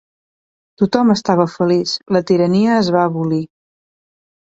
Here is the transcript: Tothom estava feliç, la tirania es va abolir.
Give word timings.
Tothom 0.83 1.11
estava 1.15 1.47
feliç, 1.57 1.95
la 2.19 2.25
tirania 2.33 2.81
es 2.83 2.93
va 2.99 3.07
abolir. 3.15 3.45